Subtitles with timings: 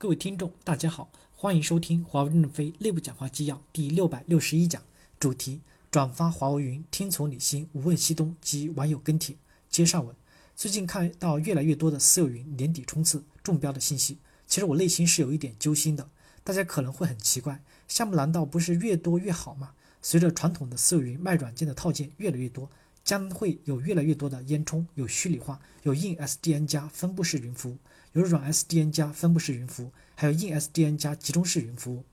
[0.00, 4.80] 各位听众，大家好，欢迎收听华为任正非内部讲话纪要第六百六十一讲，
[5.18, 9.34] 主题：转发华为云，听从你心，无问西东及网友跟帖。
[9.68, 10.14] 接上文，
[10.54, 16.08] 最近看到越来越多的私有云年底冲刺中标的信息，其实我内心是有一点揪心的。
[16.44, 19.72] 大家可能会很奇怪，项目难道不是越多越好吗？
[20.00, 22.70] 随着传统的私有云卖软件的套件越来越多，
[23.08, 27.78] 将会有越来越多的烟囱，有虚拟化，有硬 SDN 加分布式云服务。
[28.12, 32.04] 有软 SDN 加分布式云服务，还有硬 SDN 加集中式云服务，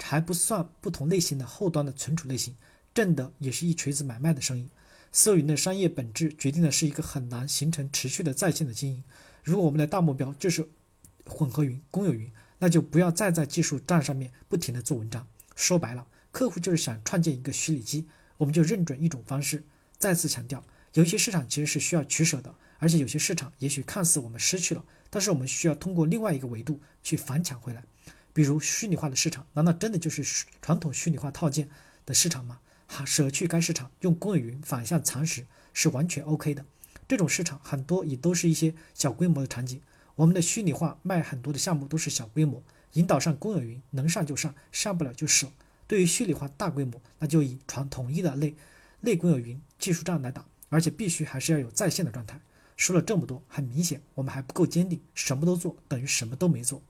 [0.00, 2.54] 还不算不同类型的后端的存储类型，
[2.94, 4.68] 挣的也是一锤子买卖的生意。
[5.10, 9.02] 私有云的商业本质决定的是一个很难形成持续的在线的经营。
[9.42, 10.68] 如果我们的大目标就是
[11.24, 15.26] 混合云、公有云，那就不要再在技术站上面不停的做文章。
[15.56, 19.64] 说白了，客户就是想创建一个虚拟机，我们就认准一种方式。
[19.98, 20.64] 再次强调，
[20.94, 24.84] 有一些市场其实是需要取舍的，而且有些市场也许看似我们失去了。
[25.08, 27.82] 但是我们需要通过另外一个维度去反抢回来，
[28.32, 31.68] 比如虚拟化的市场，难道真的就是传统虚拟化套件
[32.04, 32.60] 的市场吗？
[32.88, 36.64] 哈，舍去该市场，用公有云反向蚕食是完全 OK 的。
[37.08, 39.80] 这种市场很多也都是一些小规模的场景，
[40.16, 42.62] 我们的虚拟化卖很多的项目都是小规模，
[42.94, 45.48] 引导上公有云，能上就上，上不了就舍。
[45.86, 48.54] 对于虚拟化大规模，那就以传统一的类
[49.00, 52.40] 类公有云技术战来打，而且必须还是要有在线的状态。
[52.76, 56.82] 说了这么多，很明显我们还不够坚定，什么都做等于什么都没做。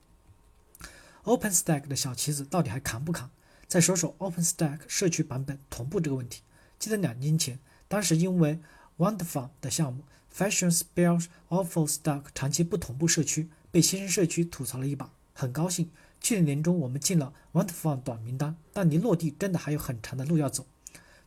[1.23, 3.29] OpenStack 的小旗子到底还扛不扛？
[3.67, 6.41] 再说说 OpenStack 社区版本同步这个问题。
[6.79, 8.59] 记得两年前，当时因为
[8.97, 15.11] Wonderful 的项目 Fashion Spells Awful Stack 长期不同步社区，被新生社区吐槽了一把。
[15.33, 15.89] 很高兴，
[16.21, 20.65] 去年年中我们进了 Wonderful 短名单，但离落地真的还有很长的路要走。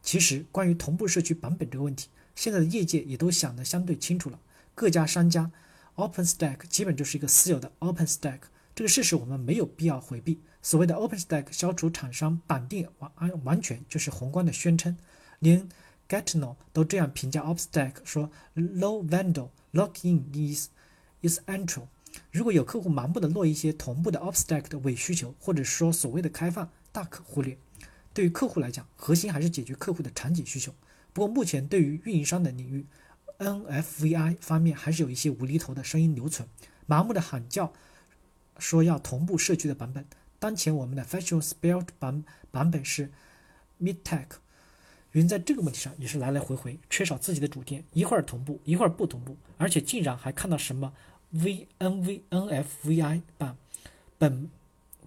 [0.02, 4.40] 其实关于同步社区版本这个问题，现在的业界也都想得相对清楚了。
[4.74, 5.50] 各家商家
[5.96, 8.40] ，OpenStack 基本就是一个私有的 OpenStack，
[8.74, 10.40] 这个事实我们没有必要回避。
[10.62, 14.96] 所谓的 OpenStack 消除厂商绑定完完全就是宏观的宣称，
[15.38, 15.68] 连
[16.08, 20.68] Gartner 都这样评价 OpenStack，说 Low Vendor Lock-in is
[21.22, 21.88] is entral。
[22.32, 27.56] 如果有客户盲目的落一些同步的 OpenStack 的伪需求，或者说所谓的开放，大可忽略。
[28.20, 30.74] 对于客户来讲，核心还是解决客户的场景需求。
[31.14, 32.84] 不过目前对于运营商的领域
[33.38, 36.46] ，NFVI 方面还是有一些无厘头的声音留存，
[36.86, 37.72] 盲目的喊叫，
[38.58, 40.04] 说要同步社区的版本。
[40.38, 43.10] 当前我们的 Fashion Spell 版版本是
[43.80, 44.26] MidTech，
[45.12, 50.92] 云在这个问题上也是来来回回，缺少自己的主店，一会儿同步，一会儿不同步，而且竟然还看到什么
[51.34, 53.56] VNVNFVI 版
[54.18, 54.50] 本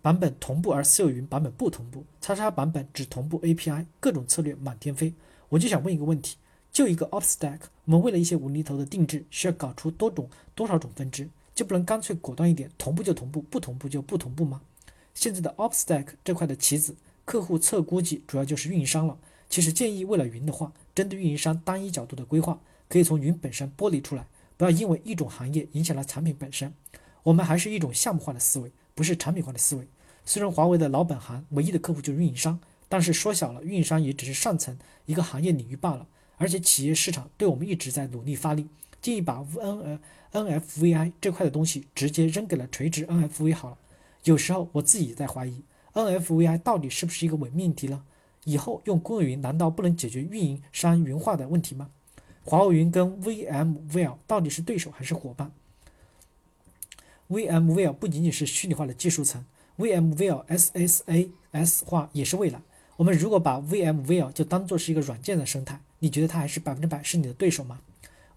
[0.04, 5.14] 版本同步，而私有云版本不同步，叉叉版本只同步 API，各种策略满天飞。
[5.48, 6.36] 我就想问一个问题。
[6.74, 14.60] 就一个 OpStack，我们为了一些无厘头的定制，需要搞出多种多少种分支，就不能干脆果断一点，同步就同步，不同步就不同步吗？
[15.14, 19.18] 现在的 OpStack 这块的棋子，客户侧估计主要就是运营商了。
[19.48, 22.60] 其实建议为了云的话，针对运营商单一角度的规划，
[22.90, 24.26] 可以从云本身剥离出来，
[24.58, 26.74] 不要因为一种行业影响了产品本身。
[27.22, 29.88] 我们还是一种项目化的思维，不是产品化的思维。
[30.26, 36.08] 虽然华为的老本行唯一的客户就是运营商，但是说小了，运营商也只是上层一个行业领域罢了。
[36.38, 38.68] 而且企业市场对我们一直在努力发力，
[39.02, 40.00] 建议把 N
[40.32, 43.78] NFVI 这块的东西直接扔给了垂直 NFV 好了。
[44.24, 45.64] 有时候我自己也在怀疑
[45.94, 48.04] NFVI 到底是不是一个伪命题呢？
[48.46, 51.90] 以后用公有云难道不能解决运营商云化的问题吗？
[52.44, 55.52] 华为云跟 VMware 到底是对手还是伙伴
[57.30, 59.46] ？VMware 不仅仅是虚拟化的技术层
[59.78, 62.62] ，VMware SaaS 化也是未来。
[62.96, 65.80] 我们如果把 VMware 就当做是一个软件的生态。
[66.00, 67.80] 你觉得它还是百分之百是你的对手吗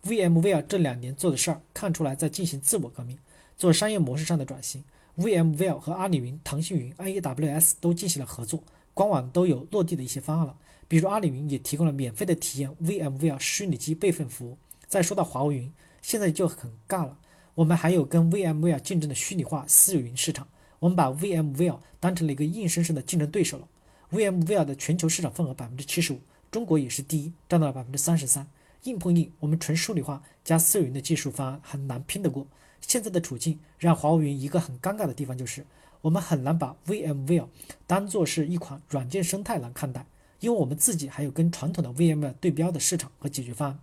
[0.04, 3.18] ？VMware 这两年做的事儿看出来在进行自我革命，
[3.56, 4.84] 做商业模式上的转型。
[5.18, 8.62] VMware 和阿里云、腾讯云、AWS 都进行了合作，
[8.94, 10.56] 官网都有落地的一些方案了。
[10.86, 14.56] 比如阿里云也提供了免费的体验 VMware 虚拟机备份服务。
[14.86, 17.18] 再说到华为云，现在就很尬了。
[17.56, 20.46] 我们还有跟 VMware 竞争的虚拟化私有云市场，
[20.86, 23.66] 我们把 VMware 当成了一个硬生生的竞争对手了。
[24.12, 26.20] VMware 的全球市场份额百分之七十五。
[26.48, 28.46] 中国也是第一，占到了百分之三十三。
[28.84, 32.46] 硬碰硬，我们纯数理化加私有云的技术方案很难拼得过。
[32.80, 35.66] 现在的处境让华为云一个很尴尬的地方就是，
[36.02, 37.48] 我们很难把 VMware
[37.88, 40.06] 当做是一款软件生态来看待，
[40.38, 43.78] 因为我们自己还有跟传统的 VMware 对标的市场和解决方案。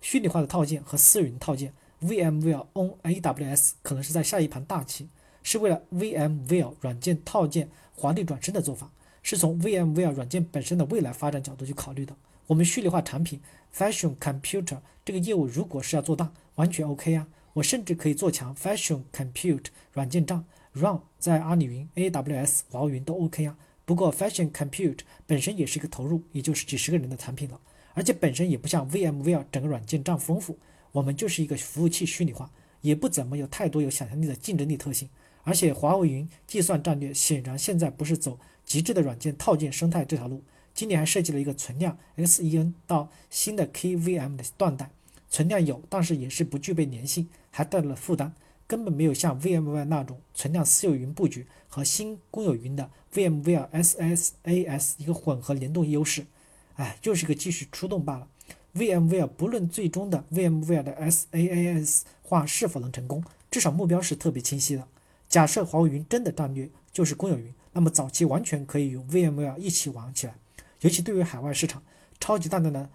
[0.00, 5.10] 虚拟化的套件和私有云套件，VMware on AWS 可能是在下一盘大棋，
[5.46, 8.90] 是为了 VMware 软件套件华丽转身的做法。
[9.22, 12.14] 是从 VMware 软件本身的未来发展角度去考虑的。
[12.48, 13.40] 我们虚拟化产品
[13.72, 17.26] Fashion Computer 这个业务，如果是要做大，完全 OK 啊。
[17.52, 23.56] 我甚至可以做强 Fashion Compute 软件站，Run 在阿里云、AWS、华为云都 OK 啊。
[23.84, 27.60] 不过 Fashion Compute 本身也是一个投入，也就是几十个人的产品了，
[27.94, 30.56] 而且本身也不像 VMware 整个软件账丰富。
[30.92, 32.48] 我们就是一个服务器虚拟化，
[32.80, 35.08] 也不怎么有太多有想象力的竞争力特性。
[35.46, 40.42] 而且华为云计算战略显然现在不是走极致的软件套件生态这条路。
[40.74, 44.90] 今年还设计了一个存量 SEN 到新的 KVM 的断代，
[45.30, 48.34] 存量有，但是也是不具备粘性，还带来了负担。
[48.66, 56.26] 根本没有像 V M Y 那种存量私有云布局和新公有云的 VMware SaaS 一个混合联动优势，
[56.74, 58.26] 哎，就是一个继续出动罢了。
[58.74, 63.22] VMware 不论最终的 VMware 的 SaaS 化是否能成功，
[63.52, 64.88] 至少目标是特别清晰的。
[65.28, 70.34] 假设华为云真的战略就是公有云，那么早期完全可以与 VMware 一起玩起来。
[70.80, 71.82] 尤其对于海外市场，
[72.20, 72.88] 超级大量的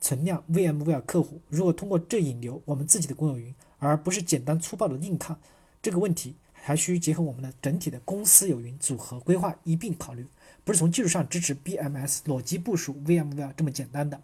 [0.00, 3.54] 存量 VMware 客户，如果通过这引流我们自己的公有云。
[3.80, 5.38] 而不是简单粗暴的硬抗
[5.80, 10.26] 这个问题，还需结合我们的整体的公司有云组合规划一并考虑，
[10.64, 14.20] 不是从技术上支持 BMS 裸机部署 VMware 这么简单的。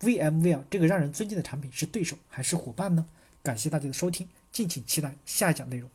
[0.00, 3.04] VMware 这个让人尊敬的产品是对手还是伙伴呢？
[3.42, 5.90] 感谢大家的收听，敬请期待下一讲内容。